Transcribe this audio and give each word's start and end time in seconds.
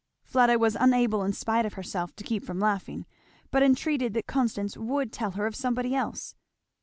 Fleda 0.23 0.57
was 0.57 0.75
unable 0.79 1.21
in 1.23 1.31
spite 1.31 1.63
of 1.63 1.73
herself 1.73 2.15
to 2.15 2.23
keep 2.23 2.43
from 2.43 2.59
laughing, 2.59 3.05
but 3.51 3.61
entreated 3.61 4.15
that 4.15 4.25
Constance 4.25 4.75
would 4.75 5.13
tell 5.13 5.33
her 5.33 5.45
of 5.45 5.55
somebody 5.55 5.93
else. 5.93 6.33